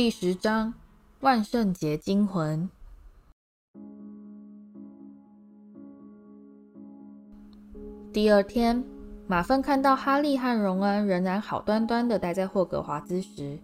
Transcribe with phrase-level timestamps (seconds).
[0.00, 0.72] 第十章
[1.22, 2.70] 万圣节惊魂。
[8.12, 8.84] 第二天，
[9.26, 13.58] 马份看到哈利和荣恩仍然好端端的待在霍格华兹时，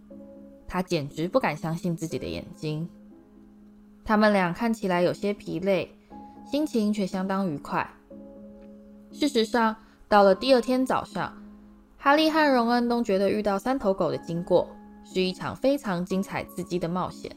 [0.66, 2.88] 他简直不敢相信自己的眼睛。
[4.04, 5.96] 他们俩看起来有些疲累，
[6.44, 7.88] 心情却相当愉快。
[9.12, 9.76] 事实上，
[10.08, 11.32] 到了第二天早上，
[11.96, 14.68] 哈利和荣恩都觉得遇到三头狗的经过
[15.04, 17.30] 是一场非常精彩刺激的冒险。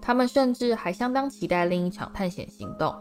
[0.00, 2.94] 他们甚至还相当期待另一场探险行动。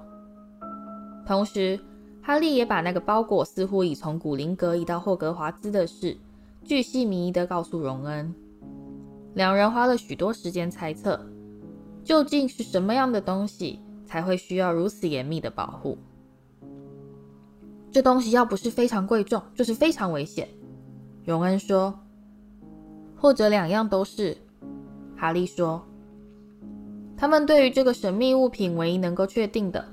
[1.25, 1.79] 同时，
[2.21, 6.17] 哈利也把那个包裹似乎已从古灵阁移到霍格华兹的事，
[6.63, 8.33] 巨细靡遗地告诉荣恩。
[9.35, 11.19] 两人花了许多时间猜测，
[12.03, 15.97] 究竟是什么样的东西才会需要如此严密的保护。
[17.91, 20.49] 这东西要不是非常贵重，就是非常危险。
[21.23, 21.97] 荣恩说，
[23.15, 24.37] 或者两样都是。
[25.17, 25.81] 哈利说，
[27.15, 29.85] 他们对于这个神秘物品唯一能够确定的，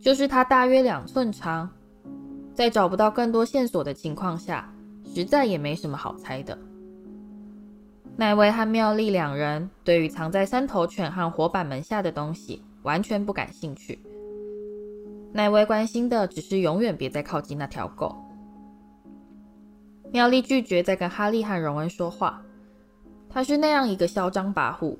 [0.00, 1.70] 就是它大约两寸长。
[2.54, 4.68] 在找不到更多线索的情况下，
[5.04, 6.58] 实在也没什么好猜的。
[8.16, 13.96] 奈威和妙丽两人对于藏在三头犬和火板门下的东西完全不感兴趣。
[15.32, 18.16] 奈威关心的只是永远别再靠近那条狗。
[20.10, 22.42] 妙丽拒绝再跟哈利和荣恩说话，
[23.28, 24.96] 他是那样一个嚣张跋扈、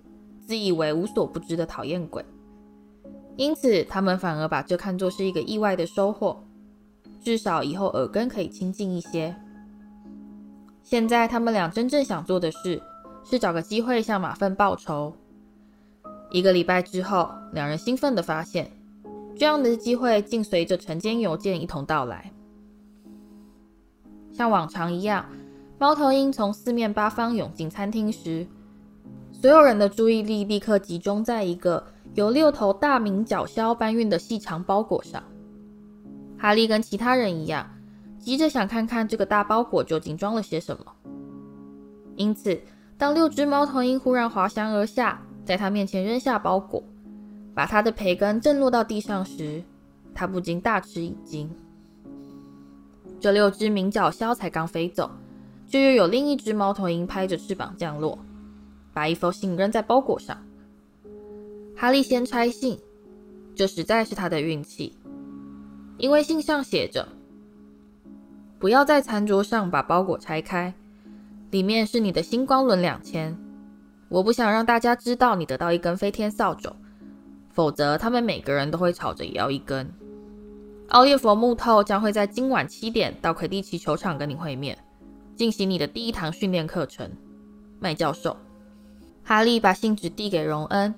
[0.46, 2.24] 自以为无所不知的讨厌鬼。
[3.36, 6.42] 因此，他们反而把这看作是一个意外的收获，
[7.20, 9.34] 至少以后耳根可以清净一些。
[10.82, 12.82] 现在，他们俩真正想做的事
[13.24, 15.14] 是找个机会向马粪报仇。
[16.30, 18.70] 一个礼拜之后，两人兴奋地发现。
[19.36, 22.32] 这样的机会竟随着晨间邮件一同到来。
[24.32, 25.24] 像往常一样，
[25.80, 28.44] 猫头鹰从四面八方涌进餐厅时，
[29.30, 35.22] 所有人的注意力立刻集中在一个由六头大鸣角鸮搬运的细长包裹上。
[36.36, 37.70] 哈利跟其他人一样，
[38.18, 40.84] 急着想看看这个大包裹究竟装了些什么。
[42.16, 42.60] 因此，
[42.96, 46.82] 当六只猫头鹰忽然滑翔而下，在他面前扔下包裹。
[47.54, 49.62] 把他的培根震落到地上时，
[50.12, 51.48] 他不禁大吃一惊。
[53.20, 55.10] 这六只鸣角鸮才刚飞走，
[55.68, 58.18] 就又有另一只猫头鹰拍着翅膀降落，
[58.94, 60.36] 把一封信扔在包裹上。
[61.76, 62.78] 哈利先拆信，
[63.54, 64.96] 这实在是他的运气，
[65.98, 67.06] 因为信上写着
[68.58, 70.72] ：“不要在餐桌上把包裹拆开，
[71.50, 73.38] 里面是你的星光轮两千。
[74.08, 76.74] 我不想让大家知道你得到一根飞天扫帚。”
[77.52, 79.92] 否则，他们每个人都会吵着也要一根。
[80.90, 84.78] 奥列弗·木透将会在今晚七点到魁地奇球场跟你会面，
[85.38, 87.08] 进行你的第一堂训练课程。
[87.78, 88.36] 麦教授。
[89.22, 90.92] 哈利把信纸递给荣恩，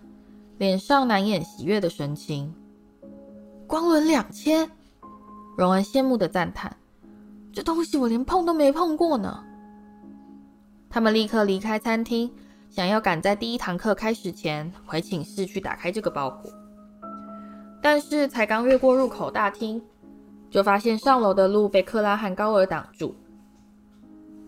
[0.56, 2.54] 脸上难掩喜悦的神情。
[3.66, 4.70] 光轮两千，
[5.58, 6.74] 荣恩羡慕地赞叹
[7.52, 9.44] ：“这东西我连碰都没碰过呢。”
[10.88, 12.32] 他们立刻离开餐厅。
[12.70, 16.52] 想要赶在第一堂课开始前回寝室去打开这个包裹，
[17.82, 19.82] 但是才刚越过入口大厅，
[20.48, 23.12] 就发现上楼的路被克拉汉高尔挡住。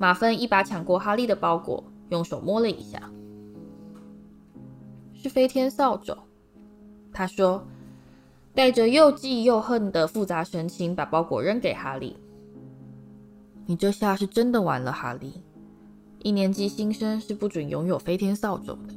[0.02, 3.08] 马芬一把抢过哈利的包裹，用手摸了一下，
[5.14, 6.18] 是飞天扫帚。
[7.12, 7.64] 他说，
[8.52, 12.16] 带着又忌又恨的复杂神情，把包裹扔给哈利。
[13.64, 15.40] 你这下是真的完了，哈利。
[16.18, 18.94] 一年级新生是不准拥有飞天扫帚的。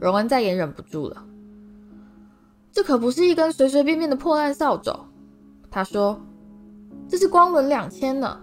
[0.00, 1.24] 荣恩再也忍不住了，
[2.72, 4.92] 这可不是一根随随便便的破烂扫帚。
[5.70, 6.20] 他说
[7.08, 8.40] ：“这是光轮两千呢。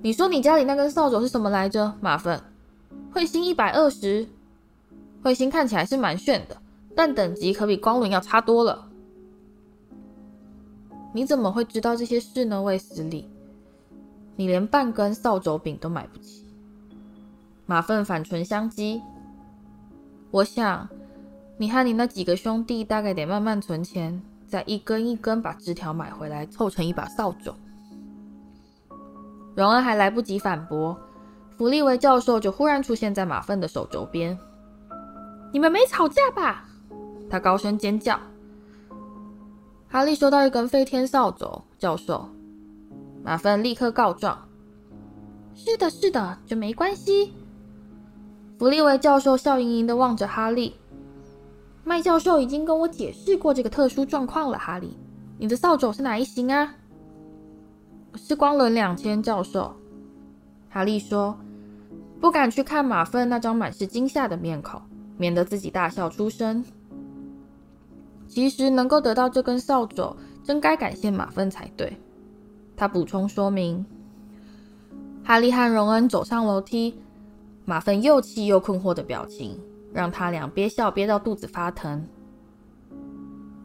[0.00, 1.92] 你说你家里那根扫帚是什么来着？
[2.00, 2.40] 马粪，
[3.12, 4.28] 彗星一百二十。
[5.24, 6.56] 彗星看起来是蛮炫的，
[6.94, 8.88] 但等级可比光轮要差多了。
[11.12, 13.28] 你怎么会知道这些事呢，卫斯理？
[14.36, 16.44] 你连半根扫帚饼都买不起。”
[17.66, 19.02] 马粪反唇相讥
[20.30, 20.88] ：“我想，
[21.56, 27.52] 你和你那几个兄弟大概得慢慢存钱，再一根一根把枝条买回来，凑成一把扫帚。”
[29.58, 30.96] 荣恩还来不及反驳，
[31.56, 34.38] 弗利维教授就忽然出现在马份的手肘边。
[35.52, 36.64] “你们没吵架吧？”
[37.28, 38.20] 他高声尖叫。
[39.88, 42.28] 哈利收到一根飞天扫帚，教授。
[43.24, 44.38] 马份立刻告状
[45.56, 47.32] ：“是的，是的，这没关系。”
[48.60, 50.76] 弗利维教授笑盈盈地望着哈利。
[51.82, 54.56] 麦教授已经跟我解释过这个特殊状况了。
[54.56, 54.96] 哈利，
[55.36, 56.76] 你的扫帚是哪一型啊？
[58.18, 59.74] 是光轮两千，教授。
[60.68, 61.38] 哈利说
[62.20, 64.82] ：“不敢去看马粪那张满是惊吓的面孔，
[65.16, 66.62] 免得自己大笑出声。
[68.26, 71.96] 其实能够得到这根扫帚，真该感谢马粪才对。
[72.76, 73.86] 他补充说明。
[75.24, 76.94] 哈利和荣恩走上楼梯，
[77.64, 79.58] 马粪又气又困惑的表情，
[79.92, 82.06] 让他俩憋笑憋到肚子发疼。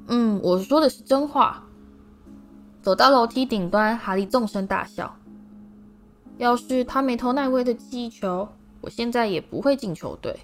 [0.07, 1.63] 嗯，我说的是真话。
[2.83, 5.15] 走到楼梯顶端，哈利纵声大笑。
[6.37, 8.49] 要是他没投奈威的记忆球，
[8.81, 10.37] 我现在也不会进球队。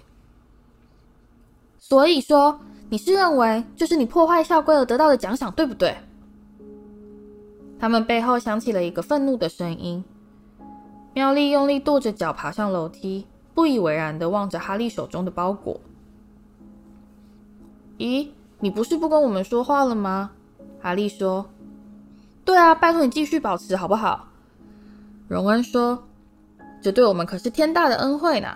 [1.78, 2.58] 所以说，
[2.88, 5.94] 你是认为这是你破坏校规而得到的奖赏，对不对？
[7.78, 10.02] 他们背后响起了一个愤怒的声音。
[11.12, 15.78] 妙丽用力跺着脚爬上楼梯，不以为然地望着哈利手中的包裹。
[17.98, 18.28] 咦，
[18.60, 20.30] 你不是不跟我们说话了吗？
[20.80, 21.44] 哈利说。
[22.50, 24.26] 对啊，拜托你继续保持好不好？
[25.28, 26.02] 荣恩说
[26.82, 28.48] ：“这对我们可是天大的恩惠呢。”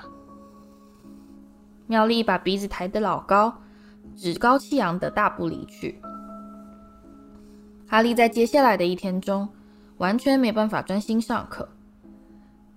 [1.86, 3.54] 妙丽把鼻子抬得老高，
[4.16, 6.02] 趾高气扬的大步离去。
[7.86, 9.48] 哈利在接下来的一天中
[9.98, 11.68] 完全没办法专心上课，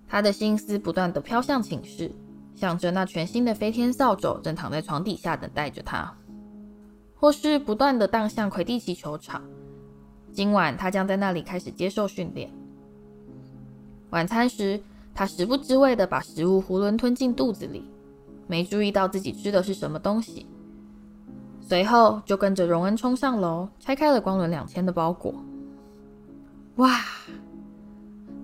[0.06, 2.12] 他的心思不断地飘向寝室，
[2.54, 6.14] 想着那全新的飞天扫帚正躺在床底下等待着他，
[7.16, 9.42] 或是不断地荡向魁地奇球场。
[10.32, 12.50] 今晚他将在那里开始接受训练。
[14.10, 14.80] 晚餐时，
[15.14, 17.84] 他食不知味地把食物囫囵吞进肚子里，
[18.46, 20.46] 没注意到自己吃的是什么东西。
[21.60, 25.34] 随后就跟着荣恩冲上楼，拆开了光轮两千的包裹。
[26.76, 27.00] 哇！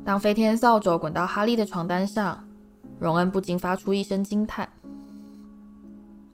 [0.04, 2.44] 当飞天扫帚滚到哈利的床单上，
[2.98, 4.69] 荣恩不禁发出一声惊叹。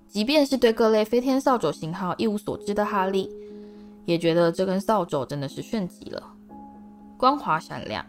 [0.08, 3.30] 即便是对各类飞天扫帚型号一无所知的哈利，
[4.10, 6.20] 也觉得这根扫帚真的是炫极了，
[7.16, 8.04] 光滑闪亮，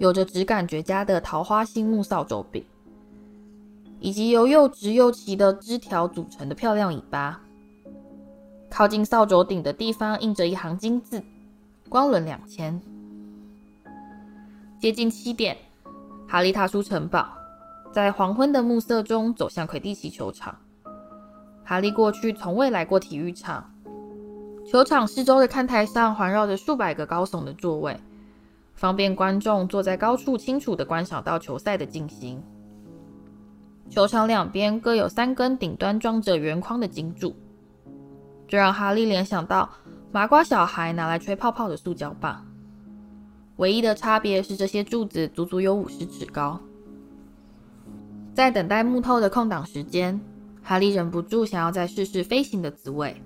[0.00, 2.64] 有着质感绝佳的桃花心木扫帚柄，
[4.00, 7.40] 以及由又直又齐的枝条组成的漂亮尾巴。
[8.68, 11.22] 靠近扫帚顶的地方印着一行金字
[11.88, 12.82] ：“光轮两千。”
[14.80, 15.56] 接近七点，
[16.26, 17.28] 哈利踏出城堡，
[17.92, 20.58] 在黄昏的暮色中走向魁地奇球场。
[21.62, 23.72] 哈利过去从未来过体育场。
[24.68, 27.96] 球场四周的看台上环绕着数百个高耸的座位，
[28.74, 32.42] 方便观众坐在高处清楚地观赏到球赛的进行。
[33.88, 37.36] 球场两边各有三根顶端装着圆框的金柱，
[38.48, 39.70] 这让哈利联想到
[40.10, 42.44] 麻瓜小孩拿来吹泡泡的塑胶棒。
[43.58, 46.60] 唯一的差别是这些柱子足足有五十尺高。
[48.34, 50.20] 在等待木头的空档时间，
[50.60, 53.22] 哈利忍不住想要再试试飞行的滋味。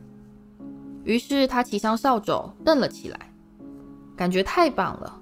[1.05, 3.33] 于是他骑上扫帚，蹬了起来，
[4.17, 5.21] 感觉太棒了。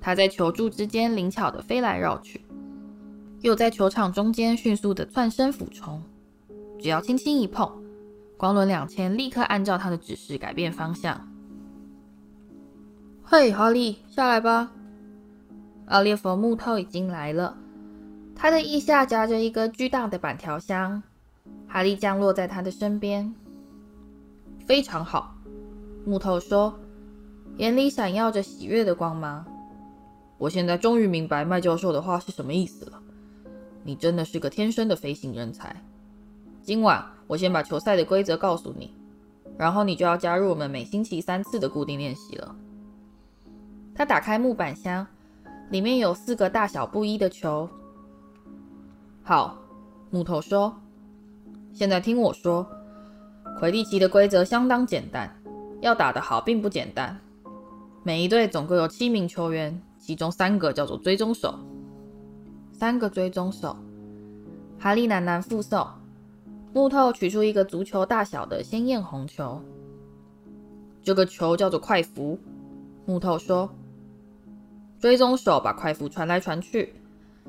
[0.00, 2.40] 他在球柱之间灵巧地飞来绕去，
[3.40, 6.02] 又在球场中间迅速地窜身俯冲。
[6.80, 7.70] 只要轻轻一碰，
[8.36, 11.28] 光轮两千立刻按照他的指示改变方向。
[13.22, 14.72] 嘿，哈利，下来吧。
[15.86, 17.56] 奥列弗·木头已经来了，
[18.34, 21.02] 他的腋下夹着一个巨大的板条箱。
[21.68, 23.34] 哈利降落在他的身边。
[24.70, 25.34] 非常好，
[26.06, 26.72] 木头说，
[27.56, 29.44] 眼里闪耀着喜悦的光芒。
[30.38, 33.02] 我现在终于明白麦教授的话是什么意思了。
[33.82, 35.74] 你真的是个天生的飞行人才。
[36.62, 38.94] 今晚我先把球赛的规则告诉你，
[39.58, 42.54] 然后你就要加入我们每星期三次的固定练习了。
[43.92, 45.04] 他打开木板箱，
[45.70, 47.68] 里面有四个大小不一的球。
[49.24, 49.58] 好，
[50.10, 50.72] 木头说，
[51.72, 52.64] 现在听我说。
[53.60, 55.30] 魁地奇的规则相当简单，
[55.82, 57.14] 要打得好并不简单。
[58.02, 61.58] 每一队总共有七名球员，其中三个叫做追踪手。
[62.72, 63.76] 三个追踪手。
[64.78, 65.86] 哈利喃喃复诵。
[66.72, 69.60] 木头取出一个足球大小的鲜艳红球。
[71.02, 72.38] 这个球叫做快符。
[73.04, 73.68] 木头说。
[74.98, 76.94] 追踪手把快符传来传去，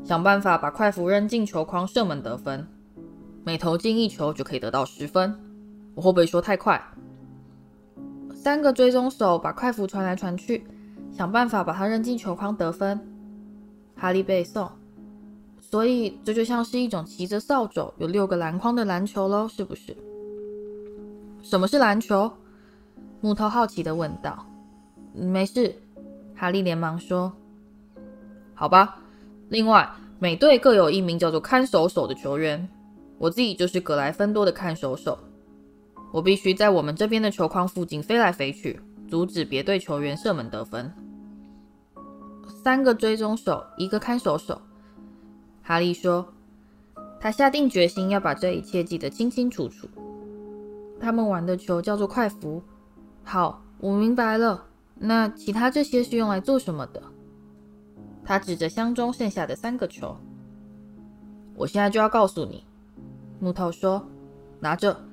[0.04, 2.68] 想办法把快符扔进球框射门得分。
[3.46, 5.40] 每投进一球就可以得到十分。
[5.96, 6.82] 我会不会说太快？
[8.34, 10.66] 三个追踪手把快符传来传去，
[11.12, 13.00] 想办法把它扔进球框得分。
[13.96, 14.68] 哈利背诵，
[15.60, 19.96] 所以这就像是一种骑着扫帚、有六个篮筐的篮球喽，是不是？
[21.44, 22.32] 什么是篮球？
[23.20, 24.46] 木头好奇地问道。
[25.14, 25.76] 没事，
[26.36, 27.32] 哈利连忙说。
[28.56, 28.98] 好吧。
[29.50, 32.68] 另外，每队各有一名叫做看守手的球员，
[33.20, 35.20] 我自己就是格莱芬多的看守手。
[36.12, 40.94] 我必须在我们这边的球框附近飞来飞去，阻止别队球员射门得分。
[42.64, 44.62] 三个追踪手，一个看守手。
[45.64, 46.34] 哈利说
[47.20, 49.88] ：“他下定决心要把这一切记得清清楚楚。
[51.00, 52.62] 他们玩的球叫做快服。
[53.24, 54.66] 好，我明白了。
[54.96, 57.02] 那其他这些是用来做什么的？
[58.24, 60.16] 他指着箱中剩下的三个球。
[61.56, 62.66] 我现在就要告诉你。
[63.40, 64.06] 木头说
[64.60, 65.06] ：“拿着。”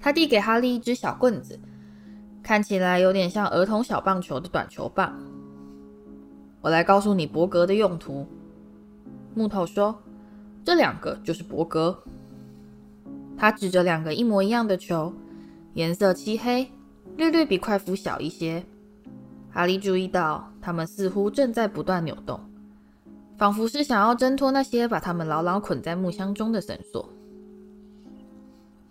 [0.00, 1.58] 他递给哈利一支小棍子，
[2.42, 5.14] 看起来有点像儿童小棒球的短球棒。
[6.62, 8.26] 我来告诉你博格的用途。
[9.34, 10.02] 木头说
[10.64, 12.02] ：“这两个就是博格。”
[13.36, 15.14] 他指着两个一模一样的球，
[15.74, 16.70] 颜色漆黑，
[17.16, 18.64] 略略比快符小一些。
[19.50, 22.40] 哈利注意到，它们似乎正在不断扭动，
[23.36, 27.08] 仿佛是想要挣脱那些把它们牢牢捆在木箱中的绳索。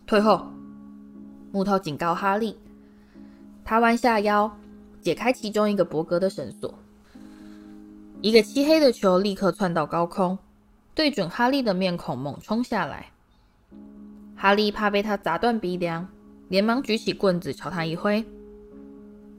[0.08, 0.48] 退后！
[1.52, 2.58] 木头警告哈利。
[3.64, 4.52] 他弯下腰，
[5.02, 6.74] 解开其中一个博格的绳索。
[8.22, 10.38] 一个漆黑的球立刻窜到高空，
[10.94, 13.08] 对准哈利的面孔猛冲下来。
[14.36, 16.08] 哈利怕被他砸断鼻梁，
[16.48, 18.26] 连忙举起棍子朝他一挥。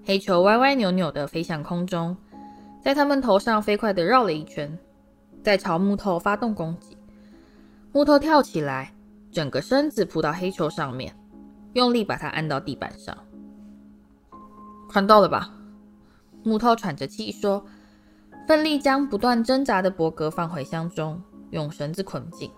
[0.05, 2.17] 黑球歪歪扭扭地飞向空中，
[2.83, 4.79] 在他们头上飞快地绕了一圈，
[5.43, 6.97] 再朝木头发动攻击。
[7.93, 8.95] 木头跳起来，
[9.31, 11.15] 整个身子扑到黑球上面，
[11.75, 13.17] 用力把它按到地板上。
[14.89, 15.53] 看到了吧？
[16.43, 17.65] 木头喘着气说，
[18.49, 22.51] 奋力将不断挣扎的博格放回箱中，用绳子捆紧。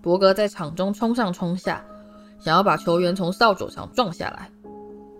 [0.00, 1.84] 博格在场中冲上冲下，
[2.40, 4.50] 想要把球员从扫帚上撞下来。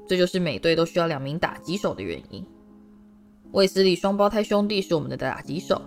[0.09, 2.45] 这就是每队都需要两名打击手的原因。
[3.53, 5.81] 卫斯理双胞胎兄弟是我们的打击手，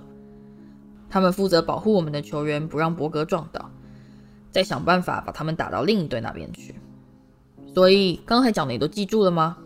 [1.09, 3.69] 他们负责保护我们的球员，不让博格撞倒，
[4.51, 6.75] 再想办法把他们打到另一队那边去。
[7.75, 9.57] 所以刚才讲的你都记住了吗？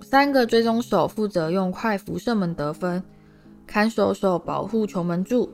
[0.00, 3.02] 三个追踪手负责用快辐射门得分，
[3.66, 5.52] 看守手保护球门柱。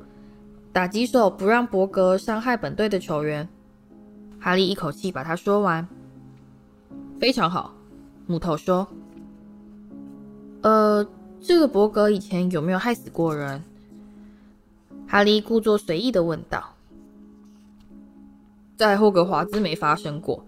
[0.71, 3.49] 打击手不让博格伤害本队的球员。
[4.38, 5.88] 哈利一口气把他说完。
[7.19, 7.73] 非常好，
[8.27, 8.87] 木头说。
[10.61, 11.07] 呃，
[11.41, 13.65] 这个博格以前有没有害死过人？
[15.07, 16.75] 哈利故作随意的问道。
[18.77, 20.45] 在霍格华兹没发生过。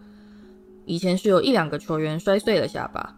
[0.90, 3.16] 以前是有一两个球员摔碎了下巴，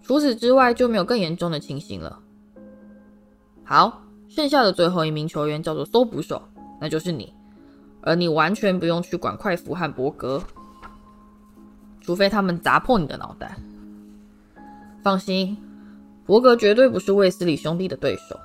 [0.00, 2.18] 除此之外就没有更严重的情形了。
[3.62, 4.00] 好。
[4.26, 6.42] 剩下的最后一名球员叫做搜捕手，
[6.80, 7.32] 那就是你，
[8.00, 10.42] 而你完全不用去管快符和博格，
[12.00, 13.56] 除非他们砸破你的脑袋。
[15.04, 15.56] 放心，
[16.26, 18.36] 博格绝对不是卫斯理兄弟的对手。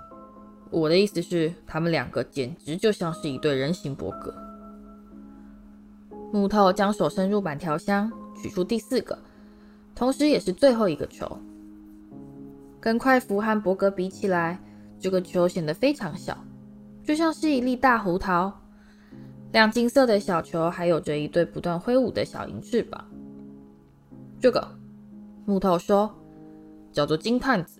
[0.69, 4.31] 我的意思是，他们两个简直就像是一对人形伯格。
[6.31, 9.17] 木头将手伸入板条箱，取出第四个，
[9.93, 11.37] 同时也是最后一个球。
[12.79, 14.59] 跟快福和博格比起来。
[15.01, 16.37] 这个球显得非常小，
[17.05, 18.51] 就像是一粒大胡桃。
[19.53, 23.05] 亮金色的小球还有着一对不断挥舞的小银翅膀。
[24.41, 24.75] 这个
[25.45, 26.13] 木头说，
[26.91, 27.79] 叫做金探子，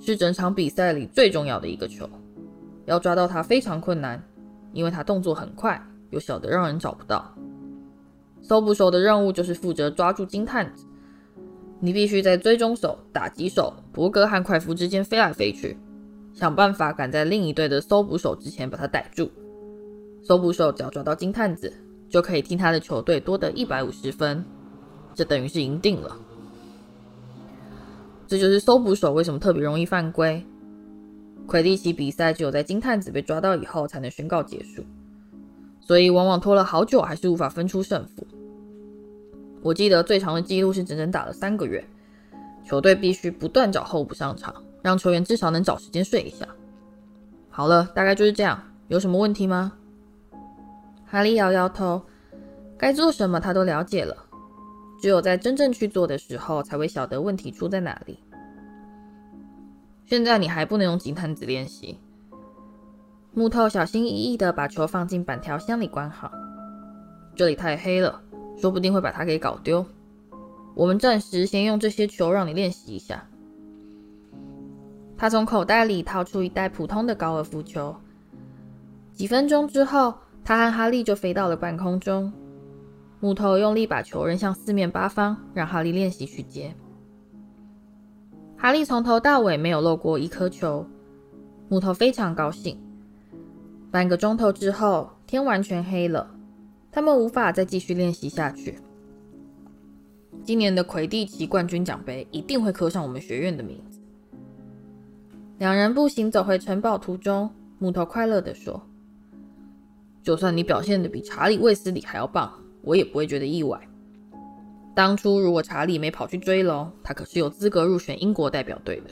[0.00, 2.08] 是整场比赛里最重要的一个球。
[2.86, 4.18] 要抓到它非常困难，
[4.72, 5.78] 因为它动作很快，
[6.08, 7.36] 又小得让人找不到。
[8.44, 10.84] 搜捕手的任务就是负责抓住金探子。
[11.80, 15.76] 你必须在追踪手、打击手、博格和快夫之间飞来飞去。
[16.34, 19.30] 想办法赶在另一队的搜捕手之前把他逮住。
[20.22, 21.72] 搜捕手只要抓到金探子，
[22.08, 24.44] 就可以替他的球队多得一百五十分，
[25.14, 26.16] 这等于是赢定了。
[28.26, 30.44] 这就是搜捕手为什么特别容易犯规。
[31.46, 34.82] 魁地奇比赛只有在金探子被抓到以后才能宣告结束，
[35.86, 38.26] 所以往往拖了好久还是无法分出胜负。
[39.62, 41.84] 我记得最长的记录是整整打了三个月，
[42.64, 44.54] 球队必须不断找候补上场。
[44.82, 46.46] 让球员至少能找时间睡一下。
[47.48, 48.62] 好了，大概就是这样。
[48.88, 49.72] 有什么问题吗？
[51.06, 52.02] 哈利摇摇头，
[52.76, 54.14] 该做什么他都了解了，
[55.00, 58.18] 只有在真正去做的时候，才会晓得问题出在哪里。
[60.04, 61.98] 现在你还不能用金探子练习。
[63.36, 66.30] 木头小心翼翼地把球放进板条箱里关好。
[67.34, 68.22] 这里太黑了，
[68.56, 69.84] 说不定会把它给搞丢。
[70.72, 73.26] 我们暂时先用这些球让你练习一下。
[75.16, 77.94] 他从口袋里掏出一袋普通的高尔夫球。
[79.12, 80.14] 几分钟之后，
[80.44, 82.32] 他和哈利就飞到了半空中。
[83.18, 86.72] 木头用力把球扔向四面八方，让哈利练习去接。
[88.56, 90.86] 哈利从头到尾没有漏过一颗球。
[91.68, 92.78] 木头非常高兴。
[93.94, 96.28] 半个钟头之后，天完全黑了，
[96.90, 98.76] 他们无法再继续练习下去。
[100.42, 104.00] 今年的魁地奇冠军奖杯一定会刻上我们学院的名字。
[105.58, 107.48] 两人步行走回城堡途中，
[107.78, 108.82] 木头快乐地说
[110.24, 113.80] ：“就算你表现得比查理·卫斯理还要棒，我也不会觉得意外。
[114.92, 119.10] 当初如果查理没跑去追龙，他可是有资格入选英国代表队的。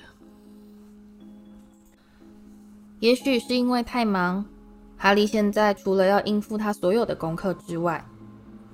[2.99, 4.45] 也许是因为太忙，
[5.02, 8.04] 哈利现在除了要应付他所有的功课之外，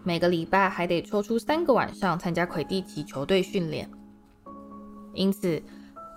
[0.05, 3.91] 每个礼拜还得抽出三个晚上参加魁地奇球队训练。
[5.15, 5.63] 因此，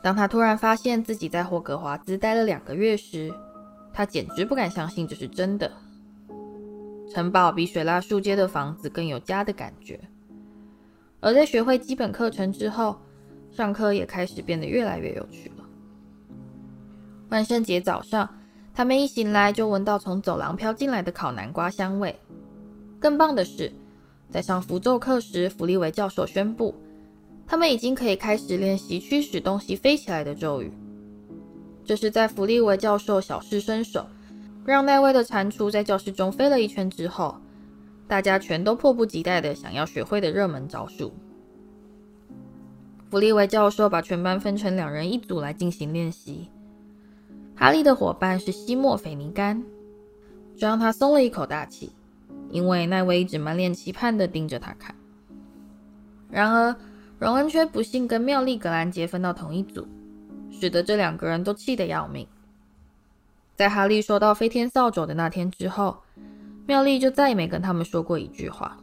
[0.03, 3.33] 当他突然发现自己在霍格华兹待了两个月时，
[3.93, 5.71] 他简直不敢相信这是真的。
[7.09, 9.97] 城堡比水蜡树街的房子更有家的感觉。
[11.21, 12.99] 而在学会基本课程之后，
[13.49, 15.63] 上课也开始变得越来越有趣了。
[17.29, 18.29] 万圣节早上，
[18.73, 22.17] 他们一醒来就闻到从走廊飘进来的烤南瓜香味。
[22.99, 23.71] 更棒的是，
[24.29, 26.73] 在上符咒课时，弗利维教授宣布，
[27.45, 30.71] 他们已经可以开始练习驱使东西飞起来的咒语。
[31.83, 34.05] 这是在弗利维教授小试身手，
[34.65, 37.35] 让奈威的蟾蜍在教室中飞了一圈之后。
[38.07, 41.13] 大家全都迫不及待的想要学会的热门招数。
[43.09, 46.49] 弗利维教授把全班分成两人一组来进行练习。
[47.61, 49.63] 哈利的伙伴是西莫·斐尼甘，
[50.57, 51.91] 这让他松了一口大气，
[52.49, 54.95] 因为那位一直满脸期盼的盯着他看。
[56.31, 56.75] 然而，
[57.19, 59.85] 荣恩却不幸跟妙丽·格兰杰分到同一组，
[60.49, 62.25] 使得这两个人都气得要命。
[63.55, 65.97] 在哈利收到飞天扫帚的那天之后，
[66.65, 68.75] 妙丽就再也没跟他们说过一句话。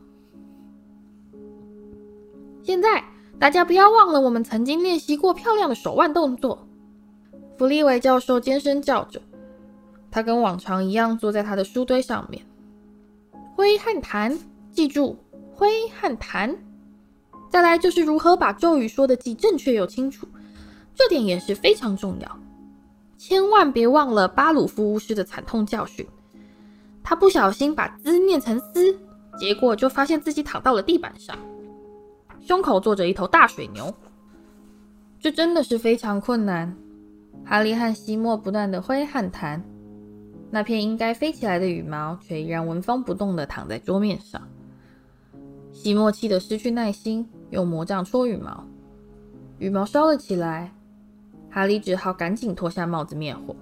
[2.63, 3.03] 现在
[3.41, 6.68] 大家不要忘了，我们曾经练习过漂亮的手腕动作。
[7.59, 9.21] 弗利维教授尖声叫着，
[10.13, 12.41] 他跟往常一样坐在他的书堆上面，
[13.57, 14.39] 挥和弹，
[14.71, 15.19] 记住，
[15.53, 15.69] 挥
[16.01, 16.57] 和弹。
[17.51, 20.25] 再来就是如何把咒语说得既正确又清楚，
[20.95, 22.41] 这点也是非常重要。
[23.17, 26.07] 千万别忘了巴鲁夫巫师的惨痛教训。
[27.03, 28.97] 他不小心把“兹”念成“斯”，
[29.37, 31.37] 结果就发现自己躺到了地板上，
[32.41, 33.93] 胸口坐着一头大水牛。
[35.19, 36.73] 这真的是非常困难。
[37.49, 39.65] 哈利和西莫不断地挥和弹，
[40.51, 44.47] 那片应该飞起来的羽毛却依然纹风不动地躺在桌面上。
[45.73, 48.63] 西莫气得失去耐心，用魔杖戳羽毛，
[49.59, 50.71] 羽毛烧了起来。
[51.51, 53.57] 哈利只好赶紧脱下帽子灭火。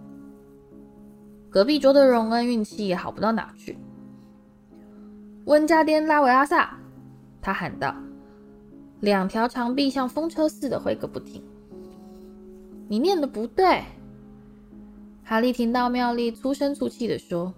[1.49, 3.79] 隔壁桌的荣恩运气也好不到哪去。
[5.45, 6.77] 温加颠拉维阿萨，
[7.41, 7.95] 他喊道，
[8.99, 11.41] 两条长臂像风车似的挥个不停。
[12.89, 13.83] 你念的不对。
[15.25, 17.53] 哈利听到妙丽粗声粗气的说：“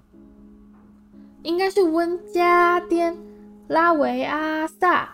[1.44, 3.14] 应该是温加颠
[3.68, 5.10] 拉维阿萨，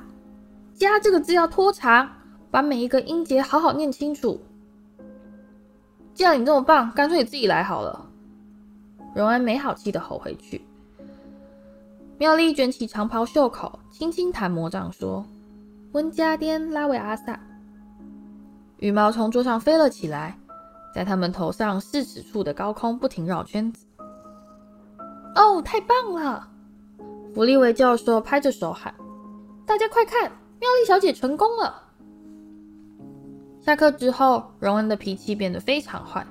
[0.72, 2.08] 加这个字要拖长，
[2.50, 4.40] 把每一个音节好好念清楚。
[6.14, 8.08] 既然你这么棒，干脆你自己来好了。”
[9.16, 10.60] 荣恩没好气的吼回去。
[12.18, 15.26] 妙丽卷起长袍袖口，轻轻弹魔杖，说
[15.90, 17.40] ：“温加颠拉维阿萨。”
[18.84, 20.38] 羽毛从桌上飞了起来，
[20.94, 23.86] 在他们头上四尺处的高空不停绕圈子。
[25.34, 26.46] 哦，太棒了！
[27.34, 28.94] 弗利维教授拍着手喊
[29.64, 30.24] ：“大家快看，
[30.60, 31.82] 妙丽小姐成功了！”
[33.64, 36.26] 下课之后，荣恩的脾气变得非常坏。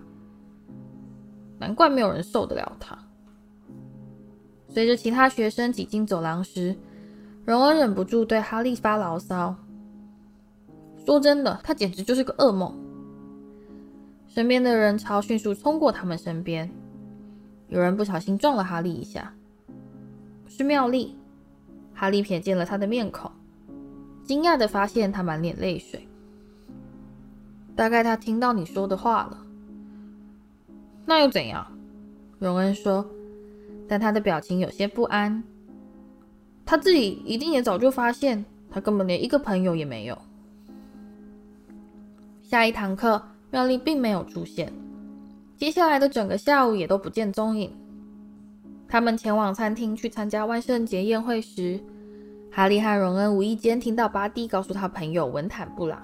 [1.57, 2.95] 难怪没有人受得了他。
[4.69, 6.75] 随着其他学生挤进走廊时，
[7.45, 9.55] 荣恩忍不住对哈利发牢骚
[11.05, 12.73] ：“说真的，他简直就是个噩梦。”
[14.27, 16.69] 身边的人潮迅速冲过他们身边，
[17.67, 19.33] 有人不小心撞了哈利一下，
[20.47, 21.15] 是妙丽。
[21.93, 23.29] 哈利瞥见了他的面孔，
[24.23, 26.07] 惊讶地发现他满脸泪水。
[27.75, 29.37] 大概他听到你说的话了。
[31.05, 31.67] 那又怎样？
[32.39, 33.05] 荣恩说，
[33.87, 35.43] 但他的表情有些不安。
[36.65, 40.17] 他自己一定也早就发现，他根本连一个朋友也没有。
[42.53, 44.71] 下一堂课，妙丽并没有出现，
[45.57, 47.75] 接下来的整个下午也都不见踪影。
[48.87, 51.79] 他们前往餐厅去参加万圣节宴会时，
[52.51, 55.99] 哈利和荣恩无意间听到巴蒂告诉他朋友文坦布朗，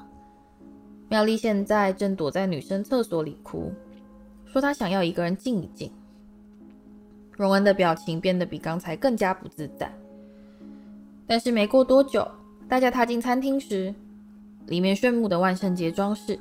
[1.07, 3.71] 妙丽现在正躲在女生厕所里哭。
[4.47, 5.91] 说她想要一个人静一静。
[7.33, 9.93] 荣恩的表情变得比刚才更加不自在。
[11.27, 12.27] 但是没过多久，
[12.67, 13.93] 大家踏进餐厅时，
[14.69, 16.39] 里面炫目的万圣节装饰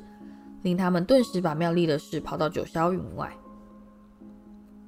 [0.61, 3.31] 令他们顿时把妙丽的事抛到九霄云外。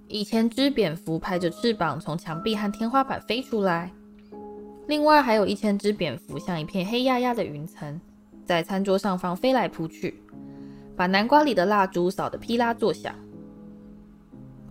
[0.07, 3.91] 一千只蝙蝠拍着翅膀从墙壁和天花板飞出来，
[4.87, 7.99] 另外还有一千只蝙蝠像一片黑压压的云层，
[8.45, 10.21] 在餐桌上方飞来扑去。
[10.95, 13.15] 把南瓜里的蜡烛扫得噼啦作响。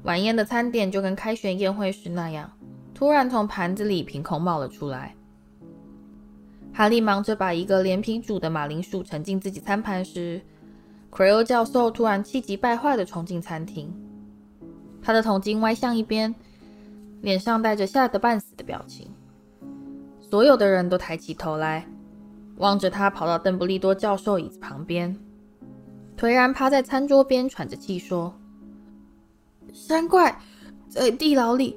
[0.03, 2.53] 晚宴的餐点就跟开学宴会时那样，
[2.95, 5.17] 突然从盘子里凭空冒了出来。
[6.73, 10.41] 哈利忙着把一个连皮煮的马铃薯盛进自己餐盘时，
[11.11, 13.93] 奎欧教授突然气急败坏地冲进餐厅，
[15.03, 16.35] 他的头巾歪向一边，
[17.21, 19.09] 脸上带着吓得半死的表情。
[20.21, 21.87] 所有的人都抬起头来，
[22.57, 25.15] 望着他跑到邓布利多教授椅子旁边，
[26.17, 28.33] 颓然趴在餐桌边喘着气说
[29.75, 30.41] ：“山怪
[30.89, 31.77] 在地牢里，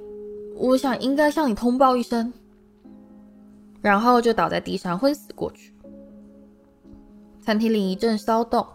[0.55, 2.31] 我想应该向你通报一声。”
[3.83, 5.75] 然后就倒在地上昏死过去。
[7.41, 8.65] 餐厅里一阵骚动，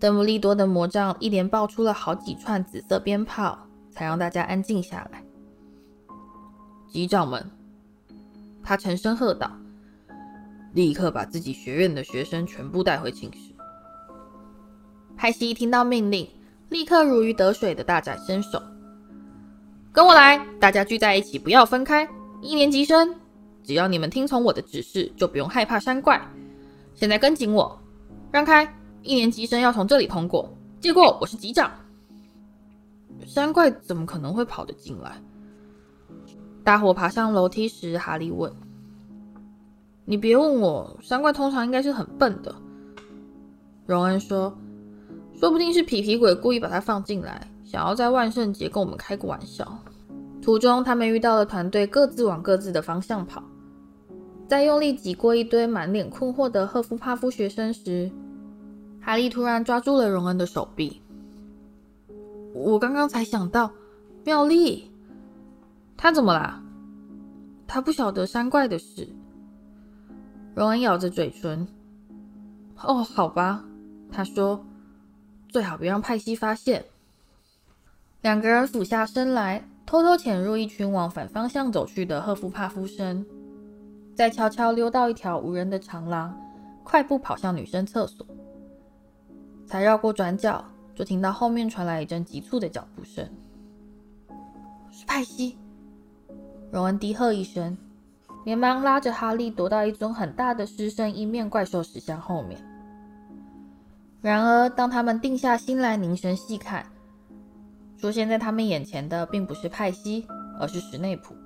[0.00, 3.58] 邓布利多的魔杖一连爆出了好几串紫色鞭炮，
[3.90, 5.22] 才让大家安静下来。
[6.88, 7.50] 级长们，
[8.62, 9.52] 他沉声喝道
[10.72, 13.52] ：“立刻把自己学院的学生全部带回寝室。”
[15.18, 16.26] 派西一听到命令，
[16.70, 18.62] 立刻如鱼得水的大展身手
[19.92, 22.08] ：“跟我来，大家聚在一起，不要分开。
[22.40, 23.14] 一年级生。”
[23.68, 26.18] 只要你们听从我的指示，就不用害怕山怪。
[26.94, 27.78] 现在跟紧我，
[28.32, 28.66] 让开！
[29.02, 30.50] 一年级生要从这里通过。
[30.80, 31.70] 结果，我是级长。
[33.26, 35.20] 山怪怎么可能会跑得进来？
[36.64, 38.50] 大伙爬上楼梯时，哈利问
[40.06, 42.54] ：“你别问我，山怪通常应该是很笨的。”
[43.84, 44.56] 荣恩说
[45.38, 49.78] ：“说不定是皮皮鬼故意把它放进来，想要在万圣节跟我们开个玩笑。”
[50.40, 53.44] 途中，他们遇到了团队，各自往各自的方向跑。
[54.48, 58.10] 在用力挤过一堆满脸困惑的赫夫帕夫学生时，
[59.02, 61.02] 哈利突然抓住了荣恩的手臂。
[62.54, 63.70] 我刚刚才想到，
[64.24, 64.90] 妙丽，
[65.98, 66.62] 她怎么啦？
[67.66, 69.06] 她不晓得山怪的事。
[70.54, 71.68] 荣恩咬着嘴唇。
[72.82, 73.64] 哦，好吧，
[74.10, 74.64] 他说，
[75.48, 76.86] 最好别让派西发现。
[78.22, 83.26] 两个人俯下身来，偷偷潜入一群往反方向走去的赫夫帕夫生。
[84.18, 86.36] 再悄悄溜到一条无人的长廊，
[86.82, 88.26] 快步跑向女生厕所。
[89.64, 93.24] 才绕过转角，就听到后面传来一阵急促的脚步声。
[94.90, 95.56] 是派西！
[96.72, 97.78] 荣恩低喝一声，
[98.44, 102.60] 连忙拉着哈利躲到一尊很大的狮身鹰面怪兽石像后面。
[104.20, 106.84] 然而，当他们定下心来凝神细看，
[107.96, 110.26] 出现在他们眼前的并不是派西，
[110.58, 111.36] 而是史内普。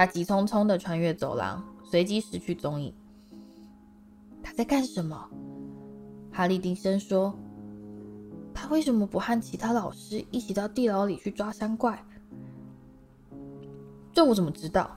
[0.00, 2.90] 他急匆匆地穿越走廊，随即失去踪影。
[4.42, 5.28] 他在干什么？
[6.32, 7.38] 哈利低声说
[8.54, 12.02] ：“他为什么不和其他老师一起到地牢里去抓山怪？”
[14.10, 14.90] 这我怎么知道？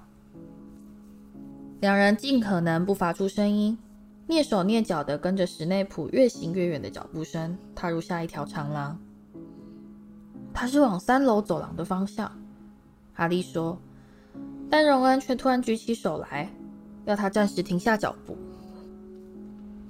[1.82, 3.78] 两人尽可能不发出声音，
[4.30, 8.98] 蹑手蹑脚地跟着史内普越行越远的脚步声，踏入下一条长廊。
[10.54, 12.32] 他是往三楼走廊的方向，
[13.13, 13.78] 哈利说。
[14.69, 16.49] 但荣恩却突然举起手来，
[17.06, 18.36] 要他暂时停下脚步。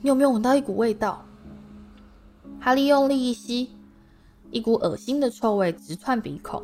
[0.01, 1.23] 你有没有闻到一股味道？
[2.59, 3.69] 哈利用力一吸，
[4.51, 6.62] 一股恶心的臭味直窜鼻孔，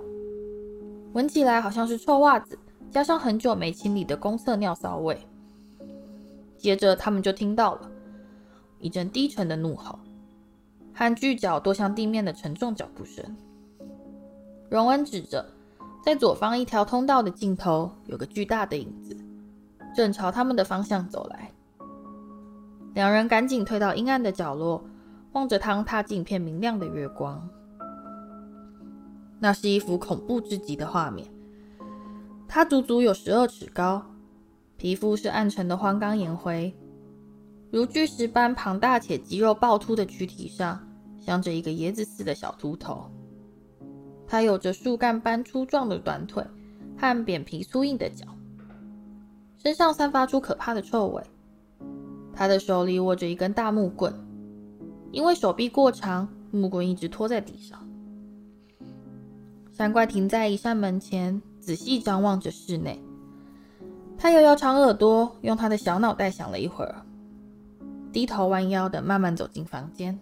[1.14, 2.60] 闻起来好像是臭袜子
[2.92, 5.18] 加上很久没清理的公厕尿骚味。
[6.58, 7.90] 接着，他们就听到了
[8.80, 9.98] 一阵低沉的怒吼，
[10.94, 13.24] 和巨脚跺向地面的沉重脚步声。
[14.70, 15.46] 荣恩指着。
[16.10, 19.16] 在左方一条通道的尽头，有个巨大的影子，
[19.96, 21.52] 正朝他们的方向走来。
[22.96, 24.84] 两人赶紧退到阴暗的角落，
[25.34, 27.48] 望着他踏进片明亮的月光。
[29.38, 31.28] 那是一幅恐怖至极的画面。
[32.48, 34.04] 他足足有十二尺高，
[34.78, 36.76] 皮肤是暗沉的荒冈岩灰，
[37.70, 40.80] 如巨石般庞大且肌肉暴突的躯体上，
[41.20, 43.12] 镶着一个椰子似的小秃头。
[44.32, 46.44] 他有着树干般粗壮的短腿
[46.96, 48.28] 和扁平粗硬的脚，
[49.58, 51.24] 身上散发出可怕的臭味。
[52.32, 54.14] 他的手里握着一根大木棍，
[55.12, 57.84] 因为手臂过长，木棍一直拖在地上。
[59.72, 63.02] 山怪停在一扇门前，仔细张望着室内。
[64.16, 67.04] 他摇摇长耳朵，用他的小脑袋想了一会儿，
[68.14, 70.20] 低头弯腰的慢慢走进房间，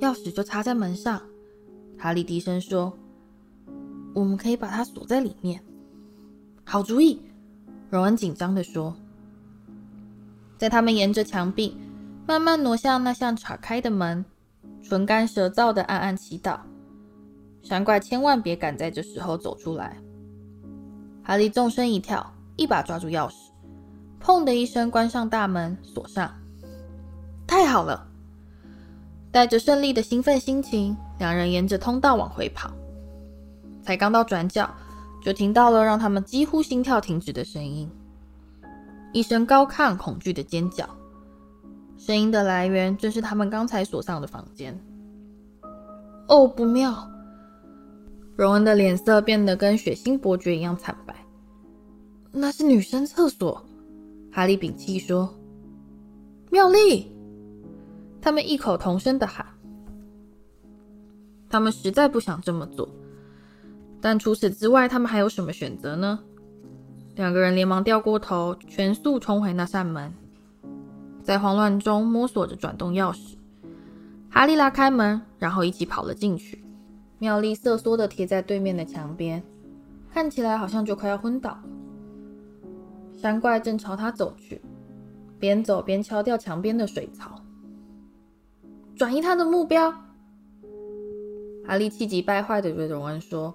[0.00, 1.20] 钥匙就插在门上。
[1.98, 2.92] 哈利低声说
[4.14, 5.62] ：“我们可以把它锁在里面。”
[6.64, 7.20] 好主意，
[7.90, 8.94] 荣恩紧张地说。
[10.58, 11.76] 在他们沿着墙壁
[12.26, 14.24] 慢慢挪向那扇敞开的门，
[14.82, 16.58] 唇干舌燥地暗暗祈祷
[17.62, 19.96] ：“山怪千万别赶在这时候走出来。”
[21.22, 23.34] 哈利纵身一跳，一把抓住钥匙，
[24.22, 26.32] 砰的一声关上大门，锁上。
[27.46, 28.08] 太好了！
[29.30, 30.96] 带着胜利的兴奋心情。
[31.18, 32.70] 两人沿着通道往回跑，
[33.82, 34.68] 才刚到转角，
[35.22, 37.90] 就听到了让他们几乎心跳停止的声音，
[39.12, 40.88] 一声高亢、恐惧的尖叫。
[41.96, 44.78] 声音的来源正是他们刚才所上的房间。
[46.28, 47.10] 哦，不妙！
[48.36, 51.16] 荣恩的脸色变得跟血腥伯爵一样惨白。
[52.30, 53.64] 那是女生厕所，
[54.30, 55.34] 哈利屏气说
[56.52, 57.10] ：“妙丽！”
[58.20, 59.46] 他们异口同声的喊。
[61.56, 62.86] 他们实在不想这么做，
[63.98, 66.18] 但除此之外，他们还有什么选择呢？
[67.14, 70.12] 两个人连忙掉过头，全速冲回那扇门，
[71.22, 73.36] 在慌乱中摸索着转动钥匙。
[74.28, 76.62] 哈利拉开门，然后一起跑了进去。
[77.18, 79.42] 妙丽瑟缩的贴在对面的墙边，
[80.12, 81.58] 看起来好像就快要昏倒。
[83.16, 84.60] 山怪正朝他走去，
[85.38, 87.40] 边走边敲掉墙边的水槽，
[88.94, 89.90] 转移他的目标。
[91.66, 93.52] 哈利气急败坏地对荣恩说：“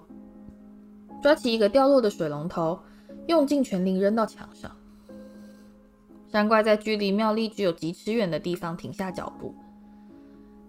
[1.22, 2.78] 抓起一个掉落的水龙头，
[3.26, 4.70] 用尽全力扔到墙上。”
[6.28, 9.54] 山怪在距离妙丽只有几尺远的地方停下脚步，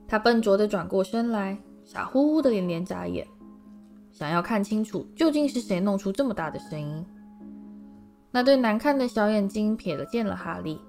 [0.07, 3.27] 他笨拙地转过身来，傻乎乎的连连眨眼，
[4.11, 7.05] 想要看清楚究竟是谁弄出这么大的声音。
[8.31, 10.79] 那对难看的小眼睛瞥了见了哈利，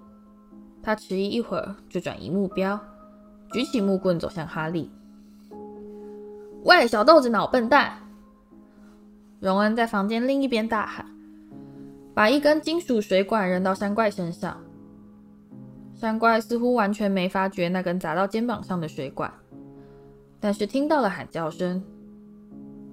[0.82, 2.78] 他迟疑一会儿就转移目标，
[3.52, 4.90] 举起木棍走向哈利。
[6.64, 7.92] 喂，小豆子脑笨蛋！
[9.38, 11.04] 荣恩在房间另一边大喊，
[12.14, 14.58] 把一根金属水管扔到山怪身上。
[15.94, 19.30] 山怪似乎完全没发觉那根砸到肩膀上的水管，
[20.40, 21.84] 但是听到了喊叫声。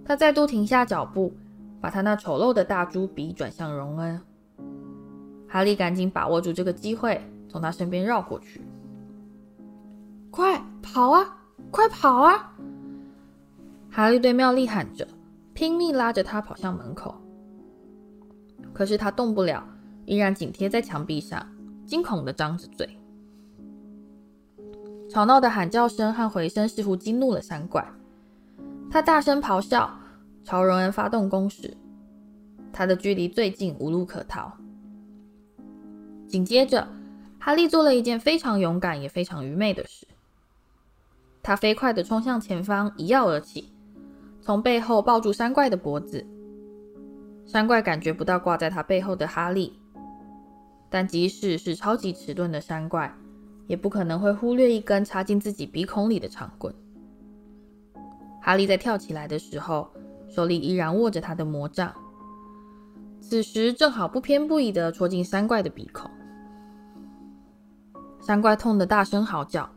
[0.04, 1.34] 他再度停下脚步，
[1.80, 4.22] 把他那丑陋的大猪鼻转向荣恩。
[5.48, 8.62] 哈利赶紧把握住这个机会，从他身边绕过去。
[10.30, 11.38] 快跑啊！
[11.72, 12.54] 快跑啊！
[13.92, 15.06] 哈利对妙丽喊着，
[15.54, 17.14] 拼命拉着她跑向门口。
[18.72, 19.62] 可是她动不了，
[20.06, 21.46] 依然紧贴在墙壁上，
[21.86, 22.90] 惊恐地张着嘴。
[25.10, 27.86] 吵闹的喊叫声和回声似乎激怒了山怪，
[28.90, 29.92] 他大声咆哮，
[30.46, 31.76] 朝荣恩发动攻势。
[32.72, 34.54] 他的距离最近，无路可逃。
[36.30, 36.88] 紧接着，
[37.38, 40.08] 哈利做了一件非常勇敢也非常愚昧的事，
[41.44, 43.74] 他飞快地冲向前方，一跃而起。
[44.42, 46.26] 从背后抱住山怪的脖子，
[47.46, 49.80] 山怪感觉不到挂在他背后的哈利，
[50.90, 53.16] 但即使是超级迟钝的山怪，
[53.68, 56.74] 也不可能会忽略一根插进自己鼻孔里的长棍。
[58.42, 59.88] 哈利在跳起来的时候，
[60.28, 61.94] 手里依然握着他的魔杖，
[63.20, 66.10] 此时正好不偏不倚地戳进山怪的鼻孔。
[68.20, 69.70] 山怪痛得大声嚎叫，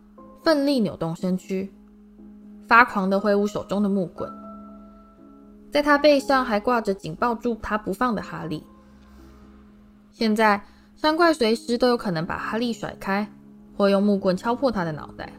[0.42, 1.70] 奋力扭动身躯，
[2.66, 4.33] 发狂地挥舞手中的木棍。
[5.75, 8.63] 在他背上还挂着紧抱住他不放的哈利。
[10.13, 13.29] 现在，山怪随时都有可能把哈利甩开，
[13.77, 15.33] 或用木棍敲破他的脑袋。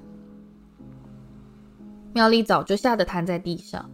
[2.11, 3.89] 妙丽早就吓得瘫在地上。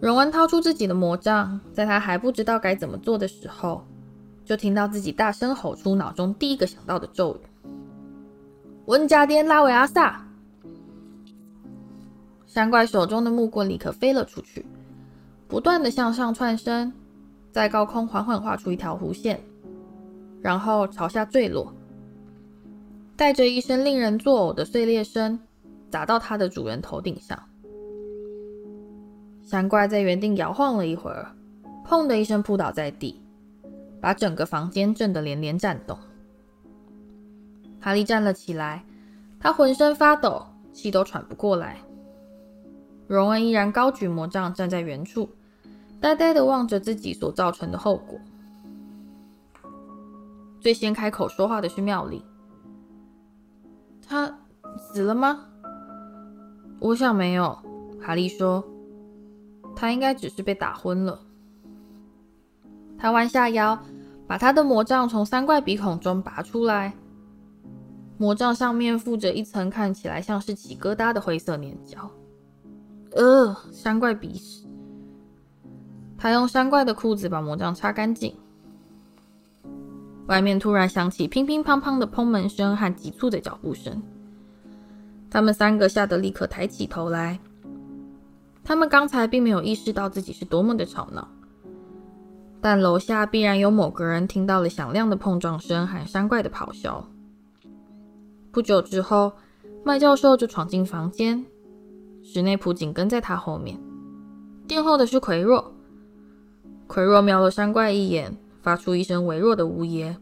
[0.00, 3.84] 荣恩掏出自己的魔杖，在他还不知道该怎么做的时候，
[4.46, 7.68] 就听到自己大声吼出脑中第一个想到的咒语
[8.88, 10.26] ：“温加颠拉维阿萨！”
[12.48, 14.64] 山怪手中的木棍立刻飞了出去。
[15.50, 16.92] 不断地向上窜升，
[17.50, 19.40] 在高空缓缓画出一条弧线，
[20.40, 21.74] 然后朝下坠落，
[23.16, 25.40] 带着一声令人作呕的碎裂声，
[25.90, 27.36] 砸到它的主人头顶上。
[29.42, 31.34] 山怪在原地摇晃了一会儿，
[31.84, 33.20] 砰的一声扑倒在地，
[34.00, 35.98] 把整个房间震得连连颤动。
[37.80, 38.84] 哈利站了起来，
[39.40, 41.78] 他浑身发抖，气都喘不过来。
[43.08, 45.28] 荣恩依然高举魔杖，站在原处。
[46.00, 48.18] 呆呆地望着自己所造成的后果。
[50.60, 52.24] 最先开口说话的是妙丽。
[54.06, 54.38] 他
[54.78, 55.46] 死了吗？
[56.80, 57.58] 我想没有。
[58.00, 58.64] 哈利说
[59.76, 61.20] ：“他应该只是被打昏了。”
[62.96, 63.78] 他弯下腰，
[64.26, 66.94] 把他的魔杖从三怪鼻孔中拔出来。
[68.16, 72.10] 魔杖上面附着一层看起来像是起疙瘩的灰色粘胶。
[73.12, 74.66] 呃，三怪鼻屎。
[76.22, 78.36] 他用山怪的裤子把魔杖擦干净。
[80.26, 84.02] 外面突然响起乒乒乓乓的砰门声和急促的脚步声。
[85.30, 87.40] 他们三个吓得立刻抬起头来。
[88.62, 91.26] 他们刚才并没有意识到自己是多么的吵闹，
[92.60, 97.02] 但楼下必然有某个人听到了响亮的碰撞声和山怪的咆哮。
[98.52, 99.32] 不久之后，
[99.82, 101.42] 麦教授就闯进房间，
[102.22, 103.80] 史内普紧跟在他后面。
[104.68, 105.72] 殿后的是奎若。
[106.90, 110.16] 奎若瞄了山怪一眼，发出一声微弱的呜咽，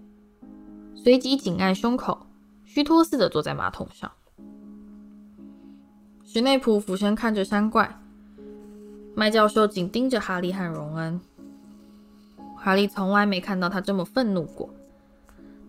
[0.95, 2.27] 随即紧按胸口，
[2.67, 4.13] 虚脱似的坐在马桶上。
[6.27, 7.99] 史内普俯身看着山怪，
[9.15, 11.19] 麦教授紧盯着哈利和荣恩。
[12.55, 14.69] 哈利从来没看到他这么愤怒过，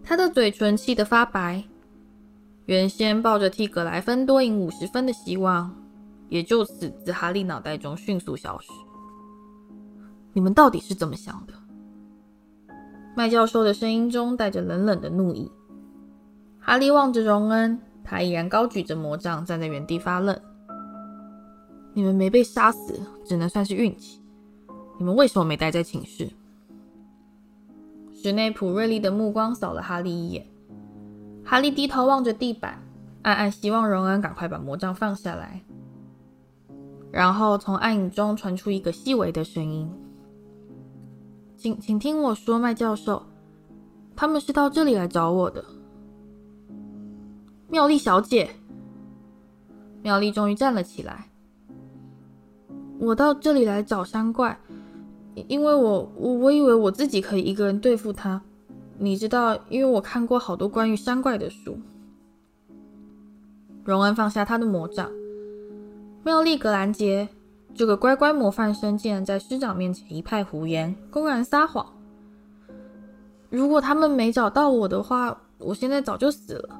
[0.04, 1.64] 他的嘴唇气得发白。
[2.66, 5.74] 原先抱着替葛莱芬多赢五十分的希望，
[6.28, 8.70] 也就此自哈利脑袋中迅速消失。
[10.40, 11.54] 你们到底是怎么想的？
[13.14, 15.52] 麦教授的声音中带着冷冷的怒意。
[16.62, 20.40] 哈利望着荣恩，他依然高举着魔杖，站在原地发愣。
[21.94, 24.22] 你们没被杀死，只能算是运气。
[24.98, 26.30] 你们为什么没待在寝室？
[28.14, 30.48] 史内普锐利的目光扫了哈利一眼。
[31.44, 32.82] 哈利低头望着地板，
[33.24, 35.62] 暗暗希望荣恩赶快把魔杖放下来。
[37.12, 39.92] 然后从暗影中传出一个细微的声音。
[41.60, 43.22] 请请听我说，麦教授，
[44.16, 45.66] 他们是到这里来找我的。
[47.68, 48.50] 妙丽小姐，
[50.02, 51.28] 妙丽终于站了起来。
[52.98, 54.58] 我到这里来找山怪，
[55.50, 58.42] 因为我我我以为我自己可以一个人对付他。
[58.98, 61.78] 你知道，因为我看过好多关于山怪的书。
[63.84, 65.12] 荣恩放下他的魔杖。
[66.24, 67.28] 妙丽格兰杰。
[67.76, 71.86] 这个乖乖模范生竟然在师长面前一派胡言，公然撒谎。
[73.50, 76.80] 如果他们没找到我的话，我现在早就死了。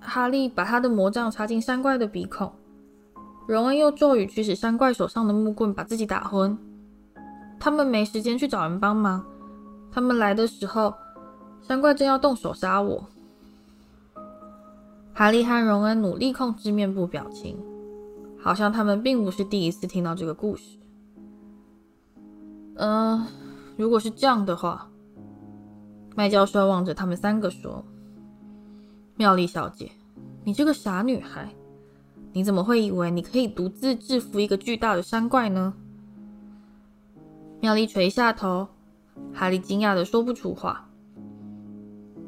[0.00, 2.52] 哈利把他的魔杖插进山怪的鼻孔，
[3.46, 6.56] 荣恩用咒语驱使山怪手上的木棍把自己打昏。
[7.58, 9.24] 他们没时间去找人帮忙，
[9.90, 10.94] 他们来的时候，
[11.62, 13.04] 山怪正要动手杀我。
[15.14, 17.56] 哈利和荣恩努力控制面部表情。
[18.46, 20.78] 好像他们并不是第一次听到这个故事。
[22.76, 23.26] 嗯、
[23.76, 24.88] 如果是这样的话，
[26.14, 27.84] 麦教授望着他们三个说
[29.18, 29.90] ：“妙丽小姐，
[30.44, 31.52] 你这个傻女孩，
[32.32, 35.74] 你怎么会以为你可以独自制服一个巨大的山怪呢？”
[37.60, 38.68] 妙丽垂下头，
[39.34, 40.88] 哈利惊讶的说不出话。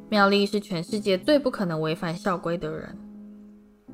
[0.09, 2.99] 妙丽是全世界最不可能违反校规的人，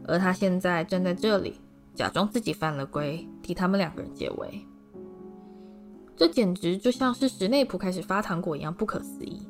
[0.06, 1.60] 而她现在站在这里。
[1.94, 4.66] 假装自己犯了规，替他们两个人解围，
[6.16, 9.48] 这简直就像是史内普开始发糖果一样不可思议。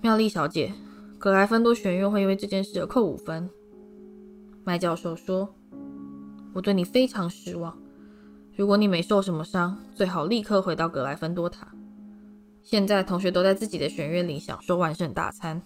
[0.00, 0.72] 妙丽小姐，
[1.18, 3.48] 格莱芬多学院会因为这件事而扣五分。
[4.64, 5.54] 麦教授说
[6.54, 7.78] ：“我对你非常失望。
[8.56, 11.68] 如果你没受什么伤，最好立刻回到格莱芬多塔。
[12.62, 15.60] 现在同学都在自己的学院里享受万圣大餐。”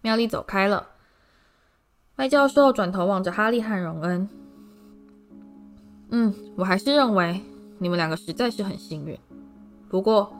[0.00, 0.88] 妙丽走开了。
[2.20, 4.28] 麦教授转头望着哈利和荣恩。
[6.10, 7.40] 嗯，我还是认为
[7.78, 9.18] 你们两个实在是很幸运。
[9.88, 10.30] 不过，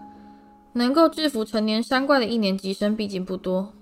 [0.74, 3.72] 能够制服成年山怪的一年级生毕竟不多。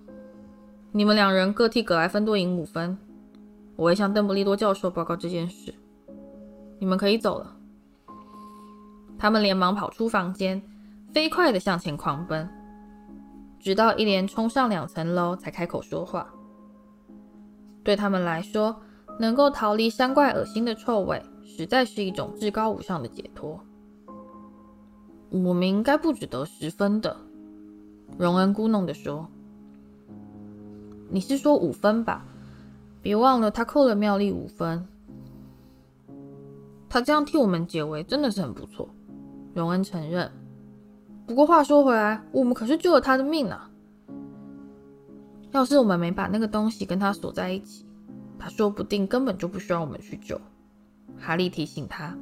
[0.92, 2.96] 你们两人各替葛莱芬多赢五分。
[3.74, 5.74] 我会向邓布利多教授报告这件事。
[6.78, 7.56] 你们可以走了。
[9.18, 10.62] 他们连忙跑出房间，
[11.12, 12.48] 飞快地向前狂奔，
[13.58, 16.32] 直到一连冲上两层楼才开口说话。
[17.82, 18.80] 对他们来说，
[19.18, 23.58] 能够逃离山怪恶心的臭味，实在是一种至高无上的解脱。
[25.30, 27.16] 我们应该不只得十分的，
[28.18, 29.28] 荣恩咕哝地说
[31.10, 32.24] ：“你是说五分吧？
[33.02, 34.86] 别忘了，他扣了妙丽五分。
[36.88, 38.88] 他这样替我们解围，真的是很不错。”
[39.54, 40.30] 荣恩承认。
[41.26, 43.67] 不过话说回来，我们可是救了他的命啊！
[45.50, 47.86] 要是我们没把那个东西跟他锁在一起，
[48.38, 50.38] 他说不定根本就不需要我们去救。
[51.18, 52.14] 哈利提醒他。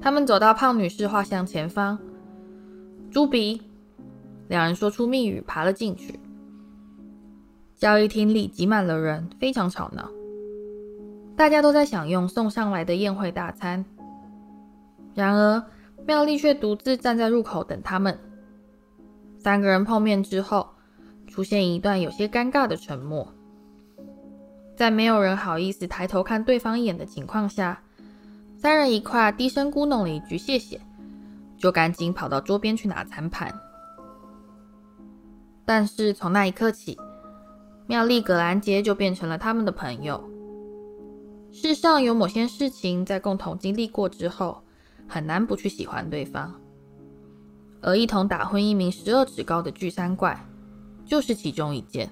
[0.00, 1.98] 他们走到胖女士画像前方，
[3.10, 3.62] 猪鼻，
[4.48, 6.18] 两人说出密语，爬了进去。
[7.76, 10.10] 交易厅里挤满了人，非常吵闹，
[11.36, 13.84] 大家都在享用送上来的宴会大餐。
[15.14, 15.62] 然而，
[16.04, 18.18] 妙丽却独自站在入口等他们。
[19.38, 20.70] 三个人碰面之后。
[21.28, 23.32] 出现一段有些尴尬的沉默，
[24.74, 27.80] 在没有人好意思抬头看对方一眼的情况下，
[28.56, 30.80] 三人一块低声咕哝了一句“谢谢”，
[31.56, 33.54] 就赶紧跑到桌边去拿餐盘。
[35.64, 36.98] 但是从那一刻起，
[37.86, 40.28] 妙丽·葛兰杰就变成了他们的朋友。
[41.52, 44.62] 世上有某些事情，在共同经历过之后，
[45.06, 46.54] 很难不去喜欢对方，
[47.80, 50.42] 而一同打昏一名十二尺高的巨山怪。
[51.08, 52.10] 就是其中一件。